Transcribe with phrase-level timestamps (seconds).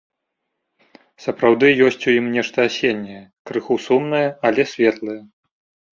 [1.25, 5.21] Сапраўды ёсць у ім нешта асенняе, крыху сумнае, але светлае.